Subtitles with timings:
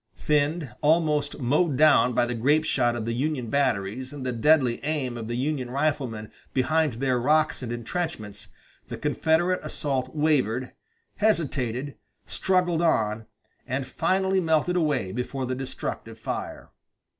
[0.17, 4.83] Thinned, almost mowed down by the grape shot of the Union batteries and the deadly
[4.83, 8.47] aim of the Union riflemen behind their rocks and intrenchments
[8.87, 10.71] the Confederate assault wavered,
[11.17, 13.27] hesitated, struggled on,
[13.67, 16.71] and finally melted away before the destructive fire.